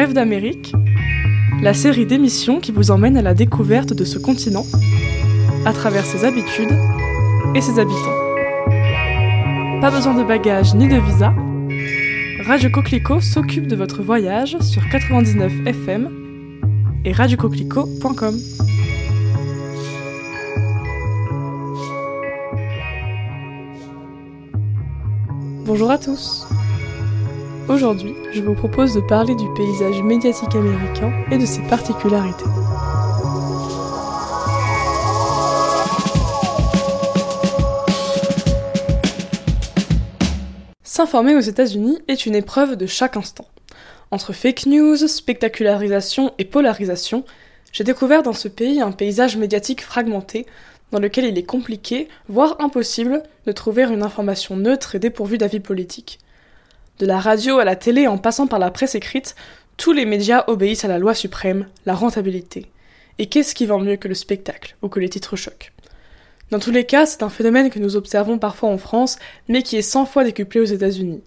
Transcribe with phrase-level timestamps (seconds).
[0.00, 0.72] Bref d'Amérique,
[1.60, 4.64] la série d'émissions qui vous emmène à la découverte de ce continent,
[5.66, 6.72] à travers ses habitudes
[7.54, 8.16] et ses habitants.
[9.82, 11.34] Pas besoin de bagages ni de visa,
[12.46, 16.08] Radio Coquelicot s'occupe de votre voyage sur 99 FM
[17.04, 18.38] et radiocoquelicot.com.
[25.66, 26.49] Bonjour à tous.
[27.70, 32.44] Aujourd'hui, je vous propose de parler du paysage médiatique américain et de ses particularités.
[40.82, 43.46] S'informer aux États-Unis est une épreuve de chaque instant.
[44.10, 47.24] Entre fake news, spectacularisation et polarisation,
[47.70, 50.44] j'ai découvert dans ce pays un paysage médiatique fragmenté
[50.90, 55.60] dans lequel il est compliqué, voire impossible, de trouver une information neutre et dépourvue d'avis
[55.60, 56.18] politique.
[57.00, 59.34] De la radio à la télé en passant par la presse écrite,
[59.78, 62.66] tous les médias obéissent à la loi suprême, la rentabilité.
[63.18, 65.72] Et qu'est-ce qui vend mieux que le spectacle ou que les titres chocs?
[66.50, 69.78] Dans tous les cas, c'est un phénomène que nous observons parfois en France, mais qui
[69.78, 71.22] est 100 fois décuplé aux États-Unis.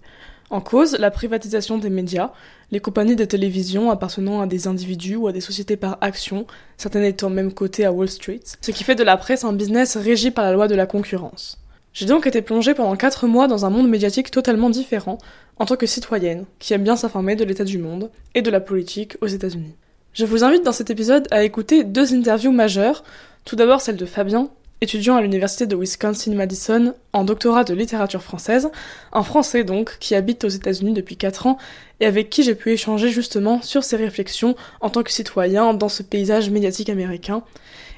[0.48, 2.30] En cause, la privatisation des médias,
[2.70, 7.02] les compagnies de télévision appartenant à des individus ou à des sociétés par action, certaines
[7.02, 10.30] étant même cotées à Wall Street, ce qui fait de la presse un business régi
[10.30, 11.58] par la loi de la concurrence.
[11.94, 15.18] J'ai donc été plongée pendant 4 mois dans un monde médiatique totalement différent,
[15.58, 18.58] en tant que citoyenne, qui aime bien s'informer de l'état du monde et de la
[18.58, 19.76] politique aux États-Unis.
[20.12, 23.04] Je vous invite dans cet épisode à écouter deux interviews majeures,
[23.44, 24.48] tout d'abord celle de Fabien,
[24.80, 28.70] étudiant à l'université de Wisconsin-Madison en doctorat de littérature française,
[29.12, 31.58] un Français donc qui habite aux États-Unis depuis 4 ans
[32.00, 35.88] et avec qui j'ai pu échanger justement sur ses réflexions en tant que citoyen dans
[35.88, 37.44] ce paysage médiatique américain,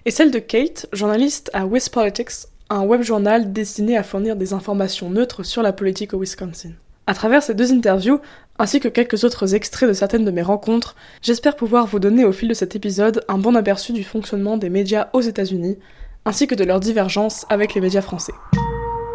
[0.04, 5.08] et celle de Kate, journaliste à WisPolitics, un web journal destiné à fournir des informations
[5.08, 6.70] neutres sur la politique au Wisconsin.
[7.06, 8.20] À travers ces deux interviews,
[8.58, 12.32] ainsi que quelques autres extraits de certaines de mes rencontres, j'espère pouvoir vous donner au
[12.32, 15.78] fil de cet épisode un bon aperçu du fonctionnement des médias aux États-Unis,
[16.24, 18.34] ainsi que de leurs divergences avec les médias français.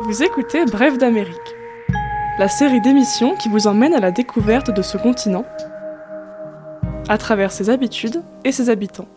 [0.03, 1.35] Vous écoutez Bref d'Amérique,
[2.39, 5.45] la série d'émissions qui vous emmène à la découverte de ce continent,
[7.09, 9.09] à travers ses habitudes et ses habitants.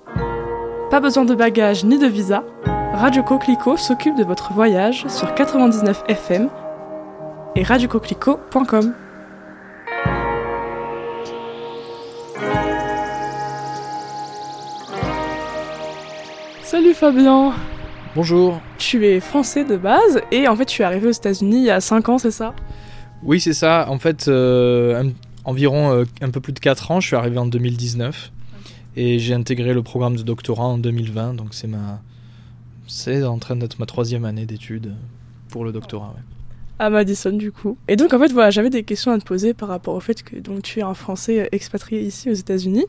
[0.94, 2.44] Pas besoin de bagages ni de visa,
[2.92, 6.48] Radio Coquelicot s'occupe de votre voyage sur 99 FM
[7.56, 8.94] et radiocoquelicot.com.
[16.62, 17.54] Salut Fabien
[18.14, 21.64] Bonjour Tu es français de base et en fait tu es arrivé aux États-Unis il
[21.64, 22.54] y a 5 ans, c'est ça?
[23.24, 23.86] Oui, c'est ça.
[23.88, 25.10] En fait, euh,
[25.44, 28.30] environ euh, un peu plus de 4 ans, je suis arrivé en 2019
[28.96, 32.00] et j'ai intégré le programme de doctorat en 2020, donc c'est ma.
[32.86, 34.94] C'est en train d'être ma troisième année d'études
[35.48, 36.14] pour le doctorat.
[36.78, 37.76] À Madison du coup.
[37.88, 40.22] Et donc en fait voilà, j'avais des questions à te poser par rapport au fait
[40.22, 42.86] que donc tu es un Français euh, expatrié ici aux États-Unis,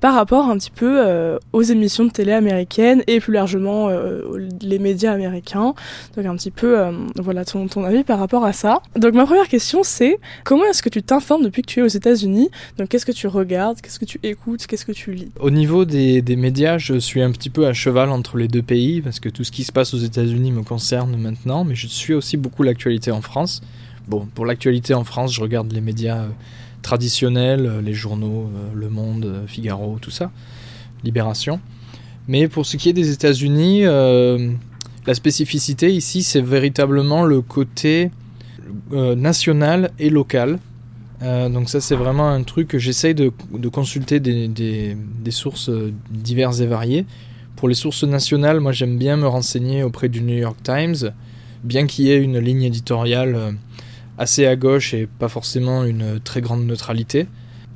[0.00, 4.48] par rapport un petit peu euh, aux émissions de télé américaines et plus largement euh,
[4.62, 5.74] les médias américains.
[6.16, 6.76] Donc un petit peu
[7.16, 8.80] voilà ton, ton avis par rapport à ça.
[8.96, 11.86] Donc ma première question c'est comment est-ce que tu t'informes depuis que tu es aux
[11.86, 12.50] États-Unis?
[12.78, 15.30] Donc qu'est-ce que tu regardes, qu'est-ce que tu écoutes, qu'est-ce que tu lis?
[15.40, 18.62] Au niveau des, des médias, je suis un petit peu à cheval entre les deux
[18.62, 21.86] pays parce que tout ce qui se passe aux États-Unis me concerne maintenant, mais je
[21.86, 23.60] suis aussi beaucoup l'actualité en France.
[24.08, 26.28] Bon, pour l'actualité en France, je regarde les médias euh,
[26.82, 30.30] traditionnels, euh, les journaux, euh, Le Monde, Figaro, tout ça,
[31.02, 31.60] Libération.
[32.28, 38.10] Mais pour ce qui est des États-Unis, la spécificité ici, c'est véritablement le côté
[38.90, 40.58] national et local.
[41.20, 43.30] Donc ça c'est vraiment un truc que j'essaye de,
[43.68, 44.96] consulter des,
[45.30, 45.70] sources
[46.10, 47.06] diverses et variées.
[47.54, 51.12] Pour les sources nationales, moi j'aime bien me renseigner auprès du New York Times,
[51.66, 53.52] bien qu'il y ait une ligne éditoriale euh,
[54.18, 57.26] assez à gauche et pas forcément une très grande neutralité.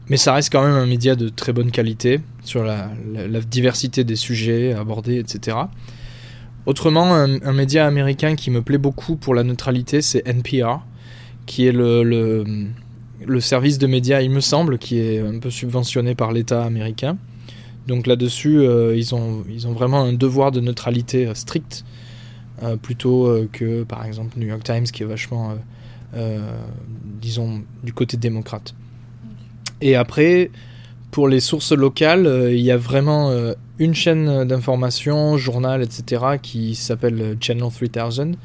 [0.09, 2.91] Mais ça reste quand même un média de très bonne qualité sur la,
[3.49, 5.57] diversité des sujets abordés, etc.
[6.67, 10.81] Autrement, un, média américain qui me plaît beaucoup pour la neutralité, c'est NPR,
[11.47, 12.45] qui est le,
[13.39, 17.17] service de médias, il me semble, qui est un peu subventionné par l'État américain.
[17.87, 21.85] Donc là-dessus, euh, ils, ont, vraiment un devoir de neutralité euh, strict,
[22.77, 25.55] plutôt euh, que par exemple New York Times, qui est vachement, euh,
[26.17, 26.51] euh,
[27.21, 28.75] disons, du côté démocrate.
[29.81, 30.51] Et après,
[31.11, 36.39] pour les sources locales, euh, il y a vraiment euh, une chaîne d'information, journal, etc.,
[36.41, 38.37] qui s'appelle euh, Channel 3000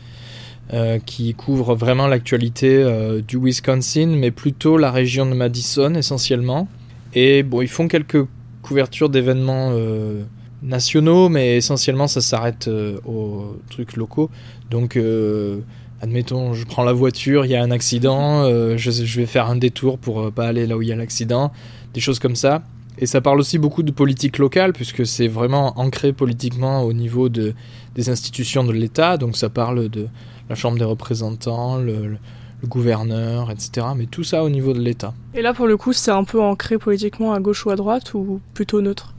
[0.74, 6.68] euh, qui couvre vraiment l'actualité euh, du Wisconsin, mais plutôt la région de Madison essentiellement.
[7.14, 8.26] Et bon, ils font quelques
[8.64, 10.24] couvertures d'événements euh,
[10.66, 14.30] nationaux, mais essentiellement ça s'arrête euh, aux trucs locaux.
[14.70, 15.60] Donc euh,
[16.02, 19.56] admettons, je prends la voiture, il y a un accident, euh, je, vais faire un
[19.56, 21.52] détour pour pas aller là où il y a l'accident,
[21.94, 22.64] des choses comme ça.
[22.98, 27.28] Et ça parle aussi beaucoup de politique locale, puisque c'est vraiment ancré politiquement au niveau
[27.28, 27.54] de,
[27.94, 29.18] des institutions de l'État.
[29.18, 30.08] Donc ça parle de
[30.50, 32.18] la Chambre des représentants, le,
[32.64, 33.88] gouverneur, etc.
[33.96, 35.14] Mais tout ça au niveau de l'État.
[35.36, 38.16] Et là, pour le coup, c'est un peu ancré politiquement à gauche ou à droite,
[38.16, 39.15] ou plutôt neutre?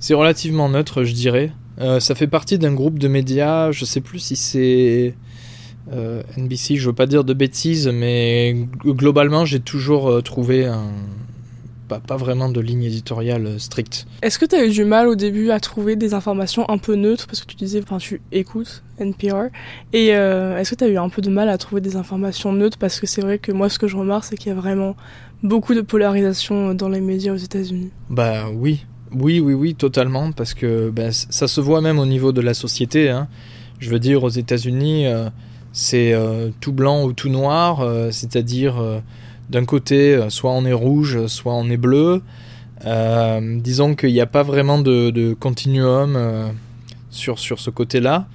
[0.00, 1.52] C'est relativement neutre, je dirais.
[1.78, 5.14] Euh, ça fait partie d'un groupe de médias, je sais plus si c'est
[5.92, 10.90] euh, NBC, je veux pas dire de bêtises, mais globalement, j'ai toujours euh, trouvé un,
[11.88, 14.06] pas, vraiment de ligne éditoriale stricte.
[14.22, 16.94] Est-ce que tu as eu du mal au début à trouver des informations un peu
[16.94, 17.26] neutres?
[17.26, 19.48] Parce que tu disais, enfin, tu écoutes NPR.
[19.92, 22.78] Et est-ce que tu as eu un peu de mal à trouver des informations neutres?
[22.78, 24.96] Parce que c'est vrai que moi, ce que je remarque, c'est qu'il y a vraiment
[25.42, 27.90] beaucoup de polarisation dans les médias aux États-Unis.
[28.08, 28.84] Bah oui.
[29.12, 30.32] Oui, oui, oui, totalement.
[30.32, 33.10] Parce que ben, ça se voit même au niveau de la société.
[33.10, 33.28] Hein.
[33.78, 35.06] Je veux dire, aux États-Unis
[35.72, 39.00] c'est euh, tout blanc ou tout noir, euh, c'est-à-dire euh,
[39.48, 42.22] d'un côté, soit on est rouge, soit on est bleu.
[42.84, 46.16] disons qu'il n'y a pas vraiment de, continuum
[47.10, 48.26] sur, ce côté-là.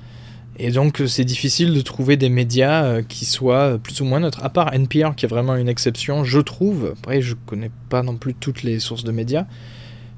[0.57, 4.43] Et donc c'est difficile de trouver des médias qui soient plus ou moins neutres.
[4.43, 6.93] À part NPR qui est vraiment une exception, je trouve.
[6.99, 9.45] Après, je connais pas non plus toutes les sources de médias.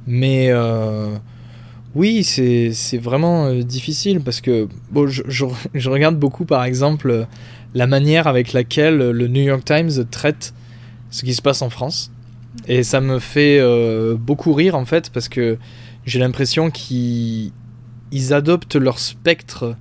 [0.07, 0.51] Mais
[1.97, 5.23] oui, c'est vraiment euh, difficile parce que bon, je,
[5.73, 7.25] je, regarde beaucoup par exemple
[7.73, 10.53] la manière avec laquelle le New York Times traite
[11.09, 12.11] ce qui se passe en France.
[12.67, 15.57] Et ça me fait euh, beaucoup rire en fait parce que
[16.05, 17.51] j'ai l'impression qu'ils
[18.29, 19.75] adoptent leur spectre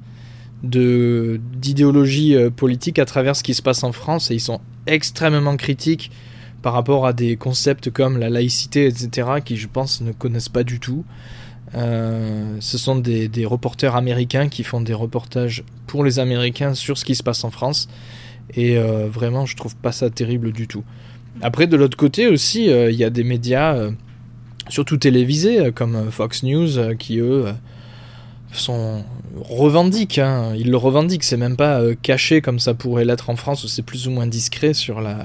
[0.63, 5.57] d'idéologie euh, politique à travers ce qui se passe en France et ils sont extrêmement
[5.59, 6.11] critiques
[6.63, 10.65] par rapport à des concepts comme la laïcité, etc., qui je pense ne connaissent pas
[10.65, 11.05] du tout.
[11.75, 17.05] Euh, ce sont des, reporters américains qui font des reportages pour les Américains sur ce
[17.05, 17.89] qui se passe en France.
[18.55, 20.85] Et euh, vraiment, je trouve pas ça terrible du tout.
[21.43, 23.91] Après, de l'autre côté aussi, euh, il y a des médias,
[24.69, 27.47] surtout télévisés, comme Fox News, qui eux
[28.53, 29.05] sont
[29.37, 30.19] revendiquent.
[30.19, 30.55] Hein.
[30.57, 31.25] Ils le revendiquent.
[31.25, 34.27] C'est même pas caché comme ça pourrait l'être en France, où c'est plus ou moins
[34.27, 35.25] discret sur la,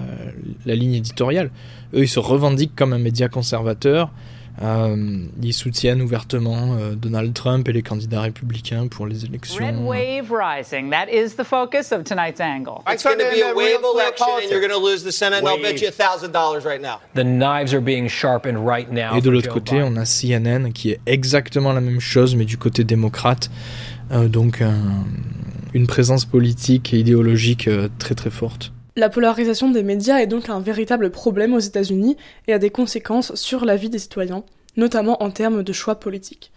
[0.66, 1.52] la ligne éditoriale.
[1.94, 4.12] Eux, ils se revendiquent comme un média conservateur.
[4.62, 4.96] Euh,
[5.42, 9.64] ils soutiennent ouvertement euh, Donald Trump et les candidats républicains pour les élections.
[9.64, 10.90] Red wave rising.
[10.92, 12.84] That is the focus of tonight's angle.
[12.92, 15.44] It's going to be a wave election and you're going to lose the Senate.
[15.44, 17.00] I'll bet you $1,000 right now.
[17.16, 19.16] The knives are being sharpened right now.
[19.16, 22.58] Et de l'autre côté, on a CNN qui est exactement la même chose, mais du
[22.58, 23.50] côté démocrate.
[24.12, 25.06] Euh, donc un,
[25.74, 28.74] une présence politique et idéologique euh, très très forte.
[29.02, 32.18] La polarisation des médias est donc un véritable problème aux États-Unis
[32.48, 34.44] et a des conséquences sur la vie des citoyens,
[34.78, 36.52] notamment en termes de choix politiques.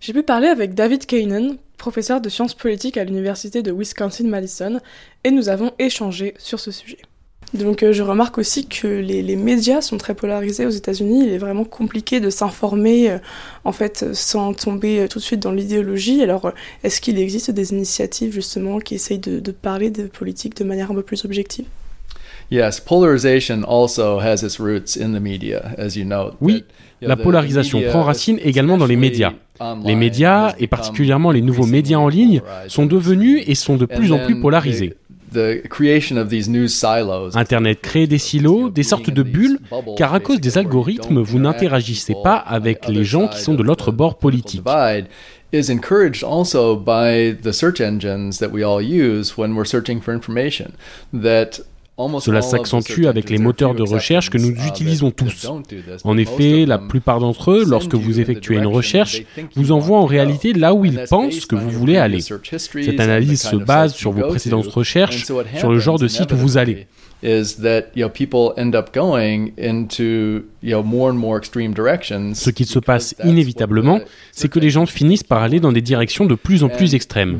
[0.00, 4.80] J'ai pu parler avec David Kainen, professeur de sciences politiques à l'université de Wisconsin-Madison,
[5.22, 6.98] et nous avons échangé sur ce sujet.
[7.52, 11.28] Donc euh, je remarque aussi que les, médias sont très polarisés aux États-Unis.
[11.28, 13.18] Il est vraiment compliqué de s'informer euh,
[13.62, 16.24] en fait sans tomber euh, tout de suite dans l'idéologie.
[16.24, 16.50] Alors
[16.82, 20.90] est-ce qu'il existe des initiatives justement qui essayent de, de, parler de politique de manière
[20.90, 21.66] un peu plus objective?
[22.50, 26.32] Yes, polarization also has its roots in the media, as you know.
[26.40, 26.64] Oui,
[27.00, 29.32] la polarisation prend racine également dans les médias.
[29.84, 34.12] Les médias, et particulièrement les nouveaux médias en ligne, sont devenus et sont de plus
[34.12, 34.94] en plus polarisés.
[37.34, 39.58] Internet crée des silos, des sortes de bulles,
[39.96, 43.90] car à cause des algorithmes, vous n'interagissez pas avec les gens qui sont de l'autre
[43.90, 44.62] bord politique.
[45.52, 50.12] is encouraged also by the search engines that we all use when we're searching for
[50.12, 50.74] information
[51.12, 51.60] that
[52.20, 55.50] cela s'accentue avec les moteurs de recherche que nous utilisons tous.
[56.04, 59.22] En effet, la plupart d'entre eux, lorsque vous effectuez une recherche,
[59.54, 62.20] vous envoient en réalité là où ils pensent que vous voulez aller.
[62.20, 66.58] Cette analyse se base sur vos précédentes recherches, sur le genre de site où vous
[66.58, 66.86] allez.
[72.34, 74.00] Ce qui se passe inévitablement,
[74.32, 77.36] c'est que les gens finissent par aller dans des directions de plus en plus extrêmes.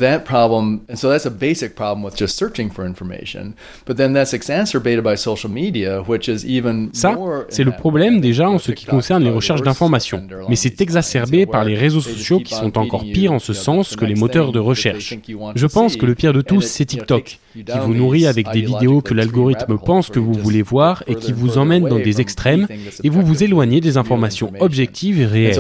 [6.92, 10.22] Ça, c'est le problème déjà en ce qui concerne les recherches d'informations.
[10.48, 14.04] Mais c'est exacerbé par les réseaux sociaux qui sont encore pires en ce sens que
[14.04, 15.16] les moteurs de recherche.
[15.54, 19.00] Je pense que le pire de tous, c'est TikTok, qui vous nourrit avec des vidéos
[19.00, 22.66] que l'algorithme pense que vous voulez voir et qui vous emmène dans des extrêmes
[23.02, 25.54] et vous vous éloignez des informations objectives et réelles.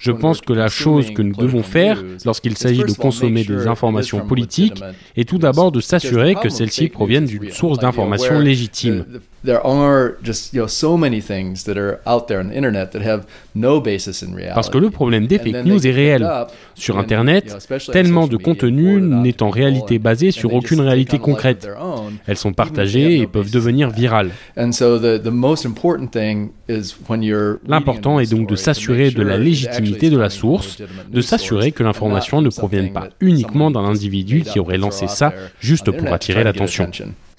[0.00, 4.26] Je pense que la chose que nous devons faire lorsqu'il s'agit de consommer des informations
[4.26, 4.82] politiques
[5.16, 9.04] est tout d'abord de s'assurer que celles-ci proviennent d'une source d'information légitime.
[9.44, 12.90] There are just you know so many things that are out there on the internet
[12.92, 14.54] that have no basis in reality.
[14.54, 16.28] Parce que le problème des fake news est réel.
[16.74, 17.56] Sur internet,
[17.92, 21.68] tellement de contenu n'est en réalité basé sur aucune réalité concrète.
[22.26, 24.30] Elles sont partagées et peuvent devenir virales.
[27.66, 30.78] L'important est donc de s'assurer de la légitimité de la source,
[31.10, 35.90] de s'assurer que l'information ne provienne pas uniquement d'un individu qui aurait lancé ça juste
[35.90, 36.90] pour attirer l'attention.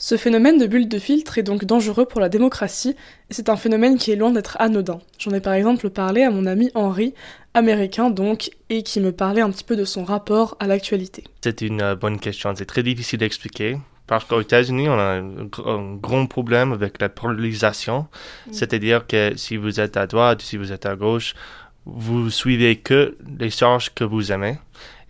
[0.01, 2.95] Ce phénomène de bulle de filtre est donc dangereux pour la démocratie,
[3.29, 4.99] et c'est un phénomène qui est loin d'être anodin.
[5.17, 7.13] J'en ai par exemple parlé à mon ami Henri,
[7.53, 11.25] américain donc, et qui me parlait un petit peu de son rapport à l'actualité.
[11.41, 13.77] C'est une euh, bonne question, c'est très difficile d'expliquer.
[14.07, 18.07] Parce qu'aux États-Unis, on a un, grand problème avec la polarisation.
[18.47, 18.53] Mm.
[18.53, 21.35] C'est-à-dire que si vous êtes à droite, si vous êtes à gauche,
[21.85, 24.57] vous suivez que les sources que vous aimez.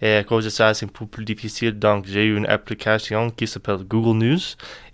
[0.02, 1.78] Et à cause de ça, c'est un peu plus difficile.
[1.78, 4.40] Donc, j'ai une application qui s'appelle Google News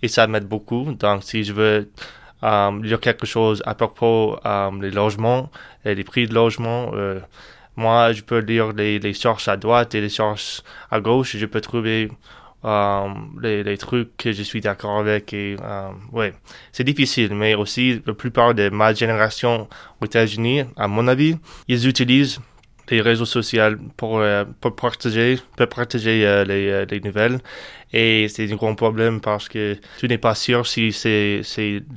[0.02, 0.92] et ça m'aide beaucoup.
[0.94, 1.90] Donc, si je veux
[2.42, 5.50] euh, lire quelque chose à propos euh, des logements
[5.84, 7.20] et des prix de logement, euh,
[7.76, 11.46] moi, je peux lire les, les sources à droite et les sources à gauche je
[11.46, 12.10] peux trouver
[12.64, 13.08] euh,
[13.40, 15.32] les, les, trucs que je suis d'accord avec.
[15.32, 16.32] Et, euh, ouais,
[16.72, 19.68] c'est difficile, mais aussi la plupart de ma génération
[20.00, 21.36] aux États-Unis, à mon avis,
[21.68, 22.40] ils utilisent
[22.90, 27.38] les réseaux sociaux pour, euh, pour partager, pour partager euh, les, euh, les, nouvelles.
[27.92, 31.42] Et c'est un grand problème parce que tu n'es pas sûr si c'est,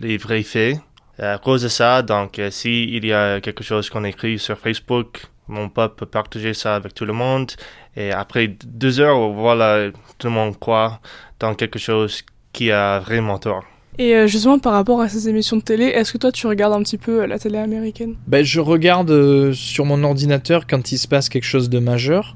[0.02, 0.78] les vrais faits.
[1.18, 5.26] À cause de ça, donc, s'il il y a quelque chose qu'on écrit sur Facebook,
[5.50, 7.52] mon peuple peut partager ça avec tout le monde.
[7.98, 11.02] Et après deux heures, voilà, tout le monde croit
[11.40, 13.66] dans quelque chose qui a vraiment tort.
[13.98, 16.74] Et euh, justement, par rapport à ces émissions de télé, est-ce que toi, tu regardes
[16.74, 18.16] un petit peu euh, la télé américaine?
[18.28, 22.36] Ben, Je regarde euh, sur mon ordinateur quand il se passe quelque chose de majeur.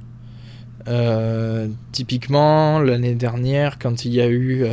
[1.93, 4.65] typiquement, l'année dernière, quand il y a eu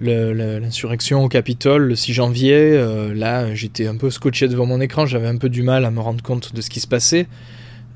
[0.00, 2.80] l'insurrection au Capitole le 6 janvier,
[3.12, 5.98] là, j'étais un peu scotché devant mon écran, j'avais un peu du mal à me
[5.98, 7.26] rendre compte de ce qui se passait.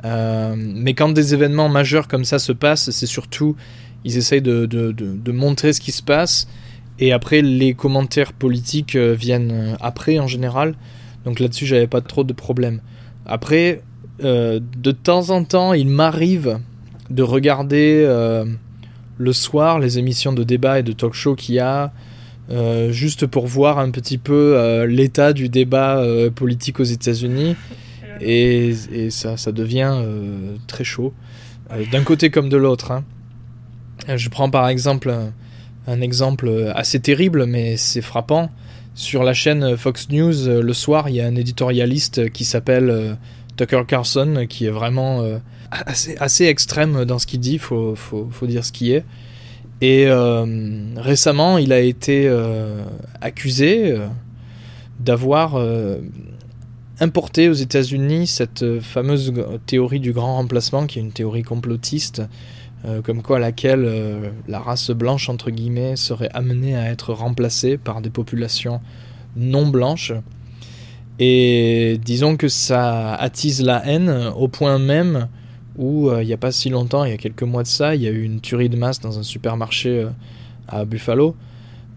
[0.02, 3.54] mais quand des événements majeurs comme ça se passent, c'est surtout,
[4.04, 6.48] ils essayent de, montrer ce qui se passe
[6.98, 10.74] et après, les commentaires politiques euh, viennent euh, après en général.
[11.24, 12.80] Donc là-dessus, j'avais pas trop de problème.
[13.26, 13.82] Après,
[14.24, 16.58] euh, de temps en temps, il m'arrive
[17.10, 18.04] de regarder
[19.18, 21.92] le soir les émissions de débat et de talk show qu'il y a,
[22.90, 26.02] juste pour voir un petit peu l'état du débat
[26.34, 27.54] politique aux États-Unis.
[28.20, 28.74] Et,
[29.10, 30.02] ça, ça devient
[30.66, 31.14] très chaud,
[31.92, 32.90] d'un côté comme de l'autre.
[32.90, 33.04] Hein.
[34.16, 35.14] Je prends par exemple
[35.86, 38.50] un exemple assez terrible, mais c'est frappant.
[38.96, 42.88] Sur la chaîne Fox News, euh, le soir, il y a un éditorialiste qui s'appelle
[42.88, 43.14] euh,
[43.58, 45.38] Tucker Carlson, qui est vraiment euh,
[45.70, 49.04] assez, extrême dans ce qu'il dit, faut, faut, dire ce qui est.
[49.82, 50.08] Et
[50.96, 52.34] récemment, il a été
[53.20, 53.94] accusé
[55.00, 55.62] d'avoir
[56.98, 59.34] importé aux États-Unis cette fameuse
[59.66, 62.22] théorie du grand remplacement, qui est une théorie complotiste
[62.84, 67.78] euh, comme quoi laquelle euh, la race blanche entre guillemets serait amenée à être remplacée
[67.78, 68.80] par des populations
[69.34, 70.12] non blanches.
[71.18, 75.28] Et disons que ça attise la haine au point même
[75.78, 77.94] où euh, il n'y a pas si longtemps, il y a quelques mois de ça,
[77.94, 80.06] il y a eu une tuerie de masse dans un supermarché
[80.68, 81.34] à Buffalo,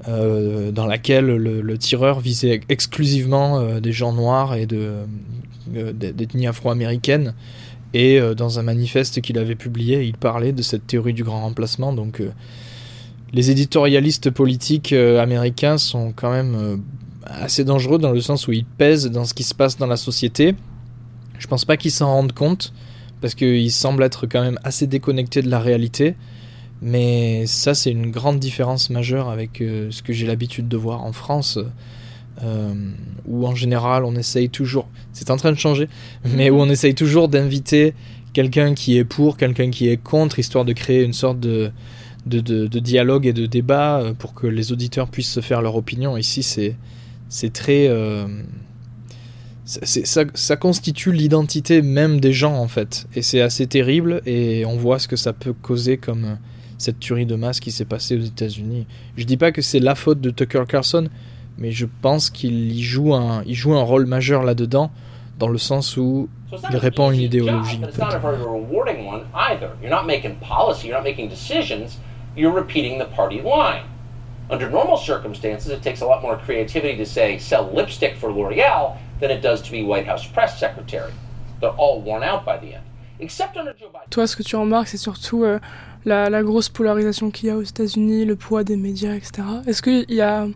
[0.08, 4.66] dans laquelle le, tireur visait exclusivement des gens noirs et
[5.68, 7.34] d'ethnie afro-américaine.
[7.94, 11.42] Et euh, dans un manifeste qu'il avait publié, il parlait de cette théorie du grand
[11.42, 11.94] remplacement.
[11.94, 12.32] Donc euh,
[13.34, 16.82] les éditorialistes politiques euh, américains sont quand même
[17.26, 19.98] assez dangereux dans le sens où ils pèsent dans ce qui se passe dans la
[19.98, 20.56] société.
[21.38, 22.74] Je pense pas qu'ils s'en rendent compte
[23.22, 26.16] parce qu'ils semblent être quand même assez déconnectés de la réalité.
[26.82, 31.12] Mais ça, c'est une grande différence majeure avec ce que j'ai l'habitude de voir en
[31.12, 31.60] France.
[32.44, 32.74] Euh,
[33.28, 35.90] où en général on essaye toujours, c'est en train de changer,
[36.24, 37.94] mais où on essaye toujours d'inviter
[38.32, 41.72] quelqu'un qui est pour, quelqu'un qui est contre, histoire de créer une sorte de,
[42.26, 46.16] dialogue et de débat euh, pour que les auditeurs puissent se faire leur opinion.
[46.16, 47.88] Ici, c'est, très.
[47.90, 48.26] Euh,
[49.66, 53.06] ça, ça, constitue l'identité même des gens, en fait.
[53.16, 56.38] Et c'est assez terrible, et on voit ce que ça peut causer comme
[56.78, 58.88] cette tuerie de masse qui s'est passée aux États-Unis.
[59.18, 61.10] Je dis pas que c'est la faute de Tucker Carlson,
[61.60, 64.92] mais je pense qu'il y joue un, il joue un rôle majeur là-dedans,
[65.38, 66.30] dans le sens où
[66.72, 67.80] il répand une idéologie.
[74.52, 78.98] Under normal circumstances, it takes a lot more creativity to say sell lipstick for L'Oreal
[79.20, 81.14] than it does to be White House press secretary.
[81.62, 82.84] They're all worn out by the end.
[84.10, 85.60] Toi, ce que tu remarques, c'est surtout euh,
[86.06, 89.44] la, grosse polarisation qu'il y a aux États-Unis, le poids des médias, etc.
[89.68, 90.48] Est-ce qu'il y a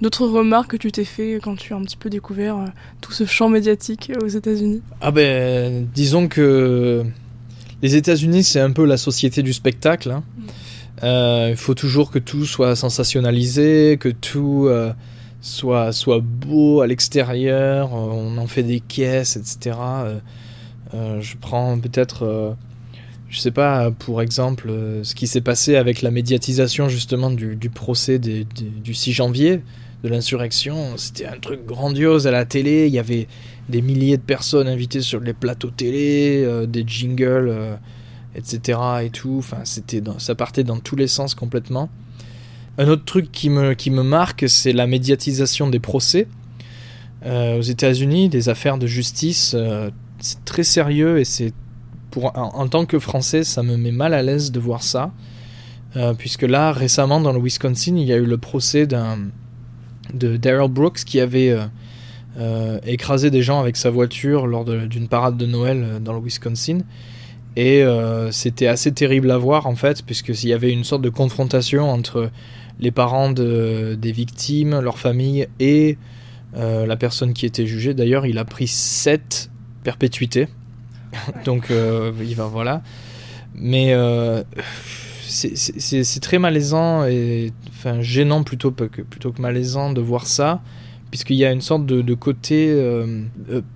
[0.00, 2.64] d'autres remarques que tu t'es fait quand tu as un petit peu découvert euh,
[3.00, 4.82] tout ce champ médiatique aux États-Unis?
[5.00, 7.04] Ah ben, disons que
[7.82, 10.10] les États-Unis, c'est un peu la société du spectacle.
[10.10, 10.22] Hein.
[10.36, 10.42] Mm.
[11.04, 14.68] Euh, il faut toujours que tout soit sensationnalisé, que tout
[15.42, 19.76] soit, soit beau à l'extérieur, on en fait des caisses, etc.
[20.94, 22.52] Euh, je prends peut-être, euh,
[23.28, 27.70] je sais pas, pour exemple, euh, ce qui s'est passé avec la médiatisation justement du,
[27.70, 29.62] procès du 6 janvier,
[30.04, 30.96] de l'insurrection.
[30.96, 32.86] C'était un truc grandiose à la télé.
[32.86, 33.26] Il y avait
[33.68, 37.78] des milliers de personnes invitées sur les plateaux télé, des jingles,
[38.36, 38.78] etc.
[39.02, 39.36] et tout.
[39.38, 39.62] Enfin,
[40.18, 41.88] ça partait dans tous les sens complètement.
[42.78, 46.28] Un autre truc qui me, qui me marque, c'est la médiatisation des procès.
[47.24, 49.56] aux États-Unis, des affaires de justice,
[50.20, 51.52] c'est très sérieux et c'est
[52.24, 55.12] en, tant que Français, ça me met mal à l'aise de voir ça,
[55.96, 60.70] euh, puisque là récemment dans le Wisconsin, il y a eu le procès de Daryl
[60.70, 61.64] Brooks qui avait euh,
[62.38, 66.78] euh, écrasé des gens avec sa voiture lors d'une parade de Noël dans le Wisconsin.
[67.58, 67.82] Et
[68.32, 72.30] c'était assez terrible à voir en fait, puisqu'il y avait une sorte de confrontation entre
[72.80, 75.96] les parents de, des victimes, leur famille et
[76.54, 77.94] la personne qui était jugée.
[77.94, 79.50] D'ailleurs, il a pris 7
[79.84, 80.48] perpétuité.
[81.44, 82.82] Donc, euh, il va, voilà.
[83.54, 84.42] Mais euh,
[85.28, 90.60] c'est très malaisant et enfin gênant plutôt que, plutôt que malaisant de voir ça,
[91.10, 93.22] puisqu'il y a une sorte de, côté euh,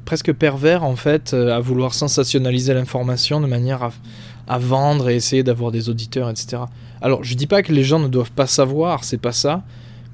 [0.04, 3.92] presque pervers en fait à vouloir sensationnaliser l'information de manière à,
[4.48, 6.64] à, vendre et essayer d'avoir des auditeurs, etc.
[7.00, 9.64] Alors, je dis pas que les gens ne doivent pas savoir, c'est pas ça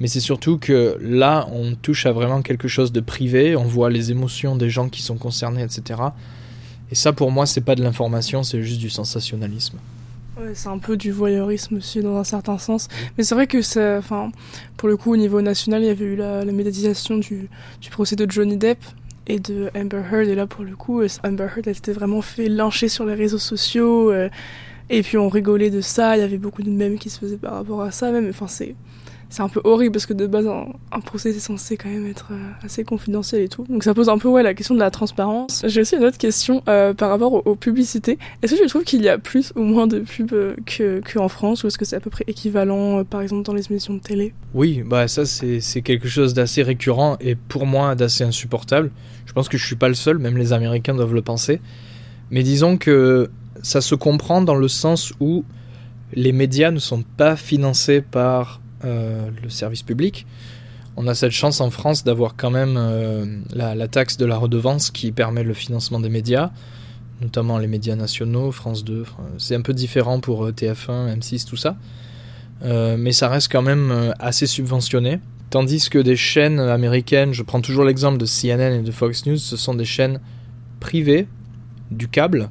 [0.01, 3.91] mais c'est surtout que là, on touche à vraiment quelque chose de privé, on voit
[3.91, 6.01] les émotions des gens qui sont concernés, etc.
[6.91, 9.79] Et ça, pour moi, c'est pas de l'information, c'est juste du sensationnalisme.
[10.39, 12.89] Ouais, c'est un peu du voyeurisme aussi, dans un certain sens.
[13.17, 14.01] Mais c'est vrai que, ça,
[14.77, 17.49] pour le coup, au niveau national, il y avait eu la, médiatisation du,
[17.91, 18.79] procès de Johnny Depp
[19.27, 20.29] et de Amber Heard.
[20.29, 23.39] Et là, pour le coup, Amber Heard, elle s'était vraiment fait lyncher sur les réseaux
[23.39, 24.13] sociaux.
[24.13, 24.29] Euh,
[24.89, 27.37] et puis on rigolait de ça, il y avait beaucoup de mèmes qui se faisaient
[27.37, 28.29] par rapport à ça même.
[28.29, 28.77] Enfin, c'est
[29.29, 32.29] c'est un peu horrible parce que de base un, procès c'est censé quand même être
[32.31, 33.65] euh, assez confidentiel et tout.
[33.69, 35.63] Donc ça pose un peu ouais la question de la transparence.
[35.67, 38.19] J'ai aussi une autre question euh, par rapport aux, publicités.
[38.43, 41.29] Est-ce que tu trouves qu'il y a plus ou moins de pubs euh, que qu'en
[41.29, 44.01] France ou est-ce que c'est à peu près équivalent par exemple dans les émissions de
[44.01, 44.35] télé?
[44.55, 48.91] Oui, bah ça c'est quelque chose d'assez récurrent et pour moi d'assez insupportable.
[49.27, 51.61] Je pense que je suis pas le seul, même les Américains doivent le penser.
[52.31, 53.31] Mais disons que
[53.63, 55.45] ça se comprend dans le sens où
[56.13, 60.27] les médias ne sont pas financés par euh, le service public.
[60.99, 64.91] On a cette chance en France d'avoir quand même euh, la, taxe de la redevance
[64.91, 66.51] qui permet le financement des médias,
[67.23, 69.05] notamment les médias nationaux, France 2.
[69.39, 71.77] C'est un peu différent pour euh, TF1, M6, tout ça.
[72.63, 75.21] mais ça reste quand même assez subventionné.
[75.49, 79.39] Tandis que des chaînes américaines, je prends toujours l'exemple de CNN et de Fox News,
[79.39, 80.21] ce sont des chaînes
[80.81, 81.29] privées
[81.91, 82.51] du câble.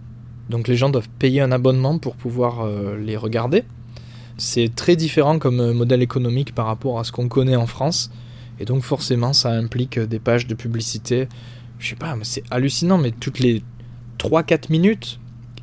[0.49, 3.63] Donc les gens doivent payer un abonnement pour pouvoir les regarder.
[4.37, 8.11] C'est très différent comme euh, modèle économique par rapport à ce qu'on connaît en France.
[8.59, 11.27] Et donc forcément, ça implique des pages de publicité.
[11.79, 13.63] Je sais pas, c'est hallucinant, mais toutes les
[14.19, 15.19] 3-4 minutes,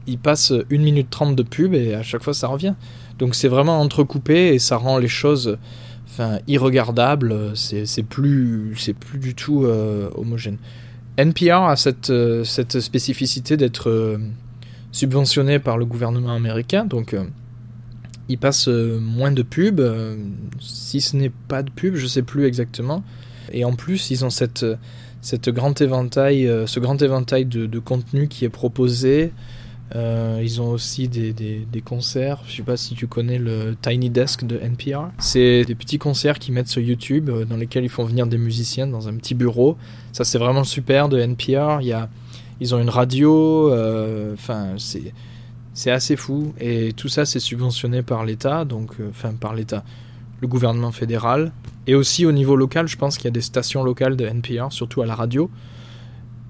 [0.07, 2.75] il passe 1 minute 30 de pub et à chaque fois ça revient.
[3.19, 5.59] Donc c'est vraiment entrecoupé et ça rend les choses
[6.07, 7.53] enfin, irregardables.
[7.55, 10.59] C'est plus, plus du tout euh, homogène.
[11.19, 14.19] NPR a cette, euh, cette spécificité d'être
[14.93, 16.85] subventionné par le gouvernement américain.
[16.85, 17.15] Donc
[18.29, 20.17] il passe euh, moins de pubs, euh,
[20.61, 23.03] si ce n'est pas de pub, je sais plus exactement.
[23.53, 24.65] Et en plus, ils ont cette,
[25.49, 29.33] grand éventail, euh, ce grand éventail de, de, contenu qui est proposé.
[29.95, 32.43] ils ont aussi des, concerts.
[32.47, 35.11] Je sais pas si tu connais le Tiny Desk de NPR.
[35.19, 38.87] C'est des petits concerts qu'ils mettent sur YouTube dans lesquels ils font venir des musiciens
[38.87, 39.77] dans un petit bureau.
[40.13, 41.83] Ça, c'est vraiment super de NPR.
[41.83, 42.09] Il y a,
[42.61, 43.71] ils ont une radio.
[44.33, 45.13] Enfin, c'est
[45.75, 49.85] c'est assez fou et tout ça c'est subventionné par l'État, donc euh, enfin par l'État,
[50.41, 51.53] le gouvernement fédéral
[51.87, 52.89] et aussi au niveau local.
[52.89, 55.51] Je pense qu'il y a des stations locales de NPR, surtout à la radio.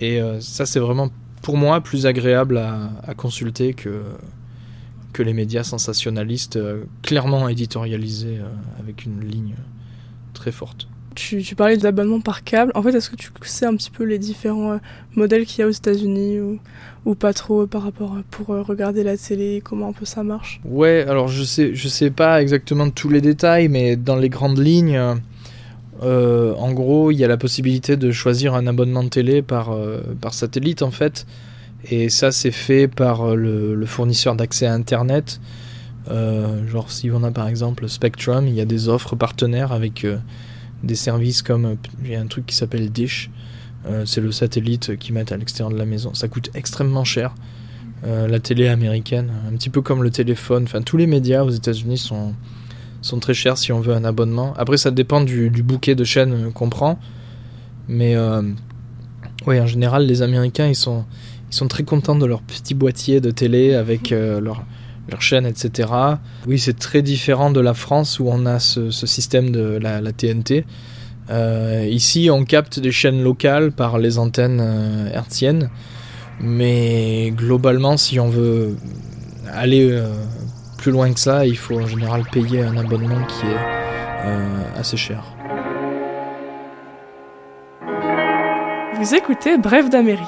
[0.01, 1.11] Et euh, ça c'est vraiment
[1.43, 4.03] pour moi plus agréable à, consulter que
[5.13, 8.41] que les médias sensationnalistes euh, clairement éditorialisés
[8.81, 9.57] avec une ligne
[10.33, 10.89] très forte.
[11.15, 12.73] Tu, tu parlais d'abonnement par câble.
[12.75, 14.79] En fait, est-ce que tu sais un petit peu les différents euh,
[15.15, 16.39] modèles qu'il y a aux États-Unis
[17.05, 20.23] ou, pas trop euh, par rapport euh, pour regarder la télé, comment un peu ça
[20.23, 20.61] marche?
[20.65, 24.59] Ouais, alors je sais, je sais pas exactement tous les détails, mais dans les grandes
[24.59, 25.01] lignes,
[26.01, 29.77] en gros, il y a la possibilité de choisir un abonnement de télé par,
[30.21, 31.27] par satellite en fait.
[31.91, 35.41] Et ça, c'est fait par le, fournisseur d'accès à Internet.
[36.09, 40.05] genre, si on a par exemple Spectrum, il y a des offres partenaires avec
[40.83, 41.77] des services comme.
[42.05, 43.31] Il y a un truc qui s'appelle Dish.
[44.05, 46.15] c'est le satellite qu'ils mettent à l'extérieur de la maison.
[46.15, 47.35] Ça coûte extrêmement cher.
[48.05, 50.65] la télé américaine, un petit peu comme le téléphone.
[50.65, 52.35] Enfin, tous les médias aux États-Unis sont,
[53.03, 54.55] sont très chers si on veut un abonnement.
[54.57, 56.99] Après, ça dépend du, bouquet de chaînes qu'on prend.
[57.89, 58.43] Mais euh,
[59.47, 61.05] oui, en général, les Américains, ils sont,
[61.51, 64.65] ils sont très contents de leur petit boîtier de télé avec euh, leur,
[65.11, 65.89] leur chaîne, etc.
[66.47, 70.65] Oui, c'est très différent de la France où on a ce, système de la, TNT.
[71.31, 75.71] Euh, ici, on capte des chaînes locales par les antennes hertziennes.
[76.41, 78.77] Mais globalement, si on veut
[79.53, 80.03] aller
[80.83, 83.83] plus loin que ça, il faut en général payer un abonnement qui est
[84.25, 85.25] euh, assez cher.
[88.99, 90.27] Vous écoutez Bref d'Amérique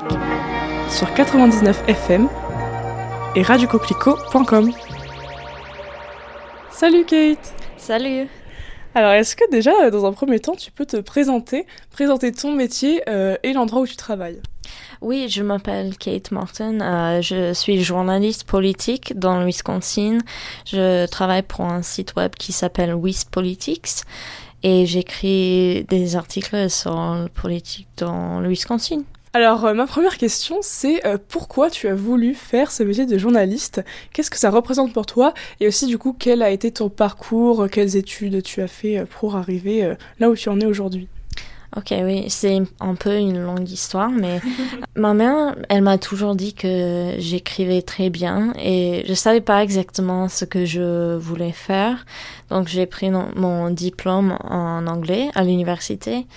[0.88, 2.28] sur 99 FM
[3.36, 4.72] et radiocoquelicot.com.
[6.70, 8.28] Salut Kate Salut
[8.94, 13.02] Alors est-ce que déjà, dans un premier temps, tu peux te présenter, présenter ton métier
[13.08, 14.40] euh, et l'endroit où tu travailles?
[15.00, 16.80] Oui, je m'appelle Kate Martin.
[16.80, 20.18] Euh, je suis journaliste politique dans le Wisconsin.
[20.64, 24.04] Je travaille pour un site web qui s'appelle WisPolitics
[24.62, 29.02] et j'écris des articles sur la politique dans le Wisconsin.
[29.36, 33.18] Alors, euh, ma première question, c'est euh, pourquoi tu as voulu faire ce métier de
[33.18, 33.82] journaliste?
[34.12, 35.34] Qu'est-ce que ça représente pour toi?
[35.58, 37.66] Et aussi, du coup, quel a été ton parcours?
[37.68, 41.08] Quelles études tu as fait pour arriver là où tu en es aujourd'hui?
[41.76, 44.40] Ok, oui, c'est un peu une longue histoire, mais
[44.94, 50.28] ma mère, elle m'a toujours dit que j'écrivais très bien et je savais pas exactement
[50.28, 52.06] ce que je voulais faire.
[52.50, 56.28] Donc j'ai pris mon diplôme en anglais à l'université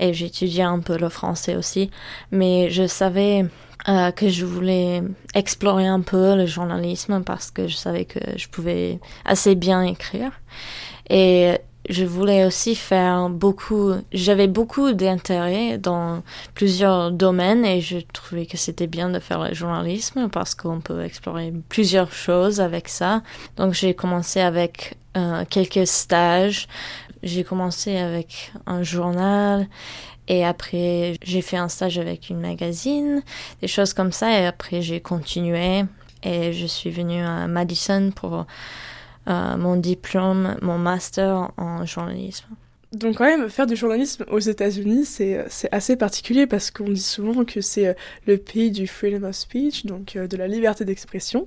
[0.00, 1.90] et étudié un peu le français aussi,
[2.32, 3.46] mais je savais
[3.88, 5.02] euh, que je voulais
[5.34, 10.32] explorer un peu le journalisme parce que je savais que je pouvais assez bien écrire.
[11.08, 11.54] Et
[11.88, 16.22] je voulais aussi faire beaucoup, j'avais beaucoup d'intérêt dans
[16.54, 21.02] plusieurs domaines et je trouvais que c'était bien de faire le journalisme parce qu'on peut
[21.02, 23.22] explorer plusieurs choses avec ça.
[23.56, 26.68] Donc j'ai commencé avec euh, quelques stages.
[27.22, 29.68] J'ai commencé avec un journal
[30.28, 33.22] et après j'ai fait un stage avec une magazine,
[33.60, 35.84] des choses comme ça et après j'ai continué
[36.22, 38.46] et je suis venue à Madison pour
[39.28, 42.46] euh, mon diplôme, mon master en journalisme.
[42.92, 47.44] Donc quand même, faire du journalisme aux États-Unis, c'est assez particulier parce qu'on dit souvent
[47.44, 47.94] que c'est euh,
[48.26, 51.46] le pays du freedom of speech, donc euh, de la liberté d'expression.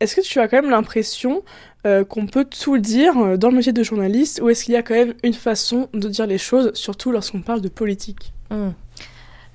[0.00, 1.42] Est-ce que tu as quand même l'impression
[2.08, 4.94] qu'on peut tout dire dans le métier de journaliste ou est-ce qu'il y a quand
[4.94, 8.34] même une façon de dire les choses, surtout lorsqu'on parle de politique?
[8.50, 8.72] Hmm.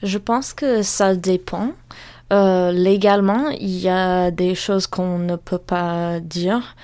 [0.02, 1.74] Je pense que ça dépend.
[2.32, 6.76] légalement, il y a des choses qu'on ne peut pas dire.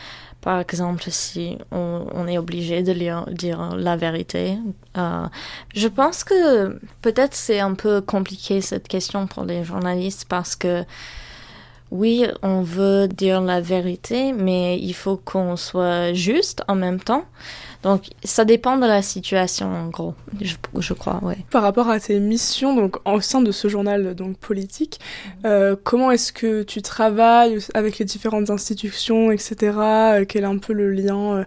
[0.41, 2.93] Par exemple, si on, est obligé de
[3.33, 4.57] dire la vérité.
[4.97, 5.25] Euh,
[5.75, 10.85] je pense que peut-être c'est un peu compliqué cette question pour les journalistes parce que
[11.91, 17.25] oui, on veut dire la vérité, mais il faut qu'on soit juste en même temps.
[17.81, 21.37] Donc, ça dépend de la situation, en gros, je, crois, ouais.
[21.49, 24.99] Par rapport à tes missions, donc, au sein de ce journal donc, politique,
[25.45, 29.55] euh, comment est-ce que tu travailles avec les différentes institutions, etc.
[29.77, 31.43] Euh, quel est un peu le lien euh,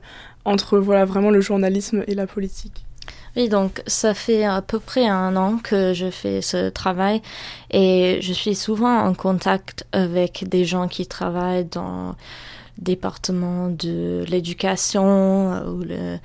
[0.47, 2.87] entre, voilà, vraiment le journalisme et la politique?
[3.37, 7.23] Oui, donc ça fait à peu près un an que je fais ce travail
[7.71, 12.15] et je suis souvent en contact avec des gens qui travaillent dans
[12.79, 16.19] département de l'éducation euh, ou le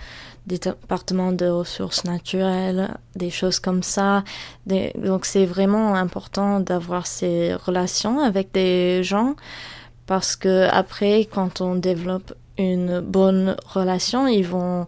[0.47, 4.23] département de ressources naturelles, des choses comme ça.
[4.65, 9.35] donc c'est vraiment important d'avoir ces relations avec des gens
[10.05, 14.87] parce que après, quand on développe une bonne relation, ils vont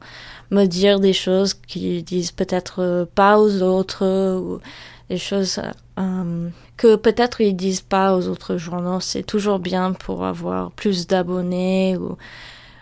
[0.52, 4.06] me dire des choses qu'ils disent peut-être pas aux autres
[4.38, 4.60] ou
[5.10, 5.60] des choses
[6.00, 9.00] euh, que peut-être ils disent pas aux autres journaux.
[9.00, 12.18] C'est toujours bien pour avoir plus d'abonnés ou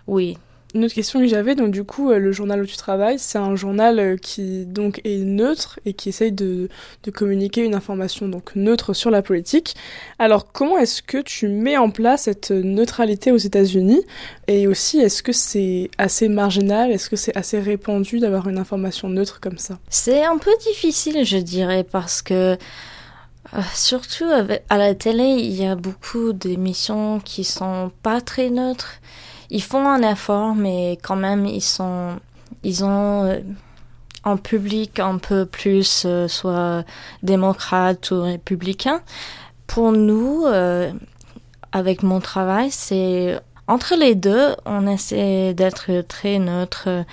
[0.07, 0.37] oui.
[0.77, 3.39] Une autre question que j'avais, donc du coup, euh, le journal où tu travailles, c'est
[3.39, 6.69] un journal euh, qui donc est neutre et qui essaye de,
[7.01, 9.73] de communiquer une information donc neutre sur la politique.
[10.19, 14.03] Alors, comment est-ce que tu mets en place cette neutralité aux États-Unis?
[14.47, 16.91] Et aussi, est-ce que c'est assez marginal?
[16.91, 19.79] Est-ce que c'est assez répandu d'avoir une information neutre comme ça?
[19.89, 24.29] C'est un peu difficile, je dirais, parce que euh, surtout
[24.69, 28.99] à la télé, il y a beaucoup d'émissions qui sont pas très neutres.
[29.49, 32.19] Ils font un effort, mais quand même, ils sont,
[32.63, 33.39] ils ont euh,
[34.27, 36.83] un public un peu plus euh, soit
[37.23, 39.01] démocrate ou républicain.
[39.67, 40.91] pour nous, euh,
[41.71, 47.05] avec mon travail, c'est entre les deux, on essaie d'être très neutre,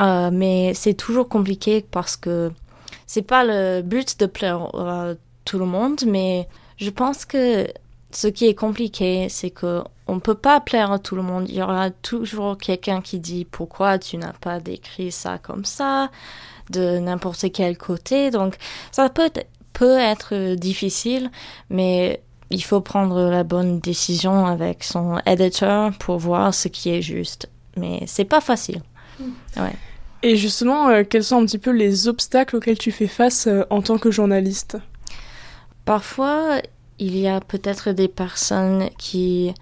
[0.00, 2.52] euh, mais c'est toujours compliqué parce que
[3.06, 5.12] c'est pas le but de plaire à
[5.44, 7.66] tout le monde, mais je pense que
[8.12, 11.48] ce qui est compliqué, c'est que on peut pas plaire à tout le monde.
[11.48, 16.10] Il y aura toujours quelqu'un qui dit pourquoi tu n'as pas décrit ça comme ça,
[16.70, 18.30] de n'importe quel côté.
[18.30, 18.56] Donc,
[18.90, 19.30] ça peut,
[19.72, 21.30] peut être difficile,
[21.68, 27.02] mais il faut prendre la bonne décision avec son editor pour voir ce qui est
[27.02, 27.48] juste.
[27.76, 28.82] Mais c'est pas facile.
[29.20, 29.24] Mm.
[29.58, 29.72] Ouais.
[30.22, 33.62] Et justement, euh, quels sont un petit peu les obstacles auxquels tu fais face euh,
[33.70, 34.76] en tant que journaliste?
[35.84, 36.60] Parfois,
[36.98, 39.54] il y a peut-être des personnes qui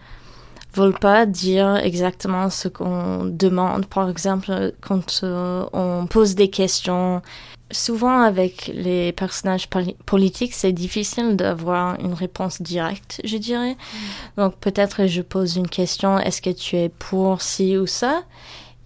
[0.74, 3.87] veulent pas dire exactement ce qu'on demande.
[3.87, 7.22] Par exemple, quand euh, on pose des questions,
[7.70, 9.68] souvent avec les personnages
[10.07, 13.74] politiques, c'est difficile d'avoir une réponse directe, je dirais.
[13.74, 14.42] Mm.
[14.42, 18.22] Donc peut-être je pose une question, est-ce que tu es pour ci ou ça?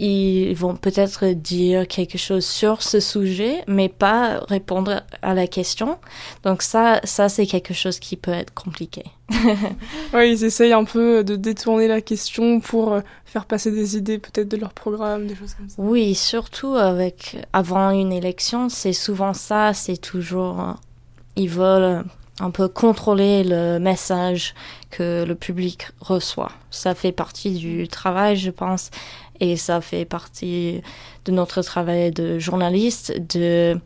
[0.04, 5.98] Ils vont peut-être dire quelque chose sur ce sujet, mais pas répondre à la question.
[6.42, 9.04] Donc ça, ça c'est quelque chose qui peut être compliqué.
[10.12, 14.18] oui, ils essayent un peu de détourner la question pour euh, faire passer des idées
[14.18, 15.76] peut-être de leur programme, des choses comme ça.
[15.78, 19.72] Oui, surtout avec avant une élection, c'est souvent ça.
[19.72, 20.72] C'est toujours euh,
[21.36, 22.04] ils veulent
[22.40, 24.54] un peu contrôler le message
[24.90, 26.50] que le public reçoit.
[26.70, 28.90] Ça fait partie du travail, je pense,
[29.42, 30.82] et ça fait partie
[31.24, 33.76] de notre travail de journaliste de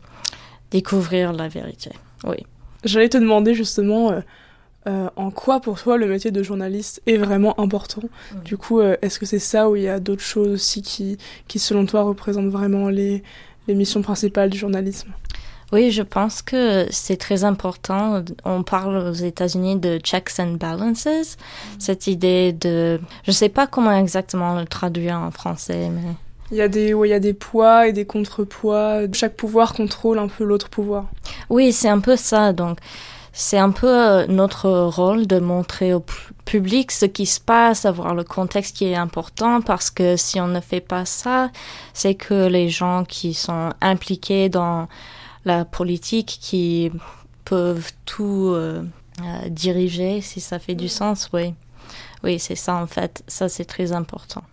[0.69, 1.89] découvrir la vérité.
[2.25, 2.37] Oui.
[2.83, 4.19] J'allais te demander justement euh,
[4.85, 8.03] euh, en quoi pour toi le métier de journaliste est vraiment important?
[8.45, 11.17] Du coup, euh, est-ce que c'est ça ou il y a d'autres choses aussi qui,
[11.47, 13.23] qui selon toi représentent vraiment les,
[13.67, 15.11] les missions principales du journalisme?
[15.71, 18.23] Oui, je pense que c'est très important.
[18.45, 21.79] On parle aux États-Unis de checks and balances, mm.
[21.79, 26.13] cette idée de, je sais pas comment exactement le traduire en français, mais
[26.51, 29.01] il y a des, il y a des poids et des contrepoids.
[29.13, 31.05] Chaque pouvoir contrôle un peu l'autre pouvoir.
[31.49, 32.53] Oui, c'est un peu ça.
[32.53, 32.79] Donc,
[33.33, 36.03] c'est un peu euh, notre rôle de montrer au
[36.45, 40.47] public ce qui se passe, avoir le contexte qui est important, parce que si on
[40.47, 41.51] ne fait pas ça,
[41.93, 44.87] c'est que les gens qui sont impliqués dans
[45.47, 46.91] la politique qui
[47.45, 48.83] peuvent tout euh,
[49.21, 51.53] euh, diriger, si ça fait du sens, oui.
[52.23, 53.23] Oui, c'est ça en fait.
[53.27, 54.43] Ça, c'est très important.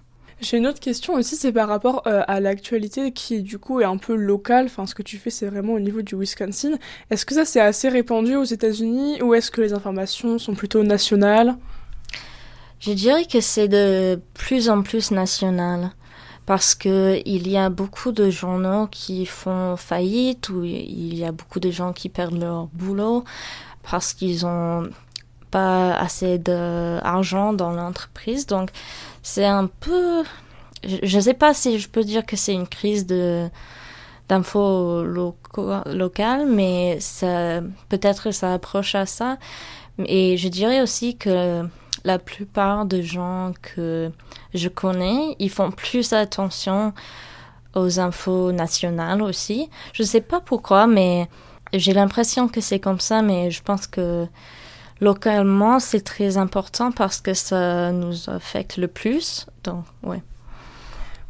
[0.41, 3.85] J'ai une autre question aussi, c'est par rapport euh, à l'actualité qui du coup est
[3.85, 4.67] un peu locale.
[4.67, 6.73] Enfin, ce que tu fais, c'est vraiment au niveau du Wisconsin.
[7.11, 10.83] Est-ce que ça c'est assez répandu aux États-Unis ou est-ce que les informations sont plutôt
[10.83, 11.57] nationales?
[12.79, 15.91] Je dirais que c'est de plus en plus national
[16.47, 21.33] parce que il y a beaucoup de journaux qui font faillite ou il y a
[21.33, 23.25] beaucoup de gens qui perdent leur boulot
[23.91, 24.89] parce qu'ils ont
[25.51, 28.47] pas assez d'argent dans l'entreprise.
[28.47, 28.71] Donc
[29.23, 30.25] c'est un peu,
[30.83, 33.49] je ne sais pas si je peux dire que c'est une crise de
[34.29, 36.99] d'infos locales, mais
[37.89, 39.39] peut-être ça approche à ça.
[40.07, 41.63] Et je dirais aussi que
[42.05, 44.11] la plupart des gens que
[44.53, 46.93] je connais, ils font plus attention
[47.75, 49.69] aux infos nationales aussi.
[49.93, 51.29] Je ne sais pas pourquoi, mais
[51.73, 54.27] j'ai l'impression que c'est comme ça, mais je pense que
[55.01, 59.47] localement, c'est très important parce que ça nous affecte le plus.
[59.65, 60.23] Donc, ouais.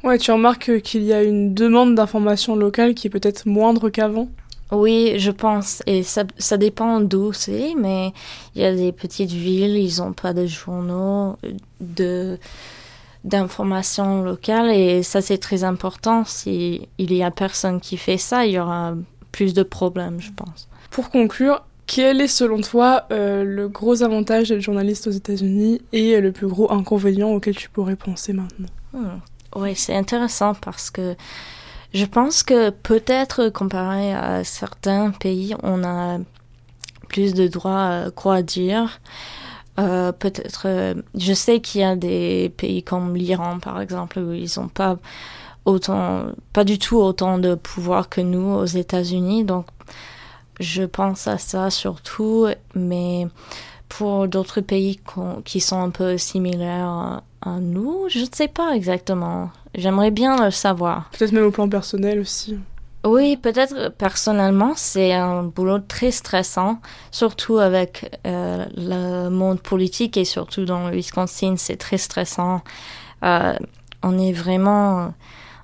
[0.02, 4.28] Ouais, tu remarques qu'il y a une demande d'information locale qui est peut-être moindre qu'avant?
[4.76, 5.82] Oui, je pense.
[5.87, 8.12] Et ça, ça dépend d'où c'est, mais
[8.54, 11.37] il y a des petites villes, ils n'ont pas de journaux
[11.80, 12.38] de
[13.24, 16.24] d'informations locales et ça c'est très important.
[16.26, 18.94] Si il y a personne qui fait ça, il y aura
[19.32, 20.68] plus de problèmes, je pense.
[20.90, 26.20] Pour conclure, quel est selon toi euh, le gros avantage d'être journaliste aux États-Unis et
[26.20, 28.68] le plus gros inconvénient auquel tu pourrais penser maintenant?
[28.92, 29.20] Hmm.
[29.56, 31.14] Oui, c'est intéressant parce que
[31.94, 36.18] je pense que peut-être comparé à certains pays, on a
[37.09, 39.00] plus de droits à quoi dire.
[39.78, 44.33] Euh, peut-être, euh, je sais qu'il y a des pays comme l'Iran, par exemple, où
[44.33, 44.98] ils n'ont pas
[45.64, 49.44] autant, pas du tout autant de pouvoir que nous aux États-Unis.
[49.44, 49.66] Donc,
[50.59, 53.28] je pense à ça surtout, mais
[53.88, 55.00] pour d'autres pays
[55.44, 59.50] qui sont un peu similaires à nous, je ne sais pas exactement.
[59.74, 61.11] J'aimerais bien le savoir.
[61.16, 62.59] Peut-être même au plan personnel aussi.
[63.04, 66.78] Oui, peut-être personnellement, c'est un boulot très stressant,
[67.11, 72.62] surtout avec euh, le monde politique et surtout dans le Wisconsin, c'est très stressant.
[73.22, 73.54] Euh,
[74.02, 75.12] on est vraiment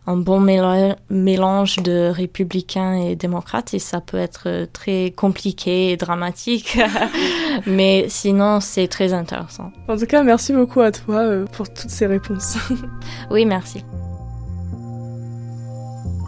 [0.06, 6.78] un bon mélange de républicains et démocrates et ça peut être très compliqué et dramatique.
[7.66, 9.72] Mais sinon, c'est très intéressant.
[9.88, 12.56] En tout cas, merci beaucoup à toi euh, pour toutes ces réponses.
[13.30, 13.84] oui, merci.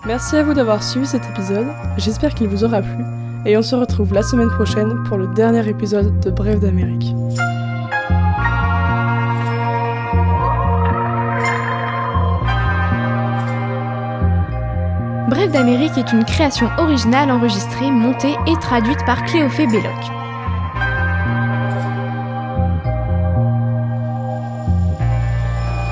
[0.04, 1.68] Merci à vous d'avoir suivi cet épisode.
[1.96, 3.04] J'espère qu'il vous aura plu.
[3.46, 7.14] Et on se retrouve la semaine prochaine pour le dernier épisode de Bref d'Amérique.
[15.32, 19.88] Bref d'Amérique est une création originale enregistrée, montée et traduite par Cléophée Belloc.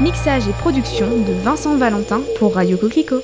[0.02, 3.22] Mixage et production de Vincent Valentin pour Radio Coquelicot.